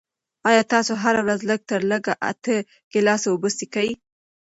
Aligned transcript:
آیا 0.49 0.63
تاسو 0.73 0.93
هره 1.03 1.19
ورځ 1.25 1.39
لږ 1.49 1.61
تر 1.71 1.81
لږه 1.91 2.13
اته 2.31 2.55
ګیلاسه 2.91 3.27
اوبه 3.31 3.49
څښئ؟ 3.57 3.89